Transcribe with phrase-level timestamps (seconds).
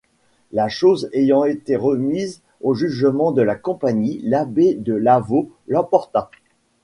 [0.51, 6.31] La chose ayant été remise au jugement de la compagnie, l'abbé de Lavau l'emporta.